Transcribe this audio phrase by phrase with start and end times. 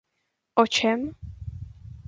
[0.61, 1.01] O čem?